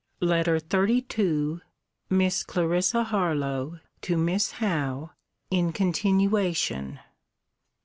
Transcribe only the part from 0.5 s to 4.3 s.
XXXII MISS CLARISSA HARLOWE, TO